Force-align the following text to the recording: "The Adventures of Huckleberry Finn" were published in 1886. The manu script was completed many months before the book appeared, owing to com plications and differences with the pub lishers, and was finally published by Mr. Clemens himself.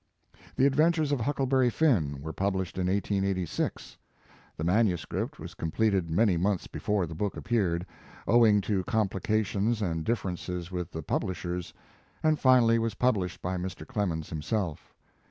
"The 0.55 0.65
Adventures 0.65 1.11
of 1.11 1.21
Huckleberry 1.21 1.69
Finn" 1.69 2.23
were 2.23 2.33
published 2.33 2.79
in 2.79 2.87
1886. 2.87 3.97
The 4.57 4.63
manu 4.63 4.97
script 4.97 5.37
was 5.37 5.53
completed 5.53 6.09
many 6.09 6.37
months 6.37 6.65
before 6.65 7.05
the 7.05 7.13
book 7.13 7.37
appeared, 7.37 7.85
owing 8.27 8.61
to 8.61 8.83
com 8.85 9.09
plications 9.09 9.79
and 9.79 10.03
differences 10.03 10.71
with 10.71 10.89
the 10.89 11.03
pub 11.03 11.23
lishers, 11.25 11.71
and 12.23 12.35
was 12.35 12.41
finally 12.41 12.89
published 12.97 13.43
by 13.43 13.57
Mr. 13.57 13.85
Clemens 13.85 14.31
himself. 14.31 14.91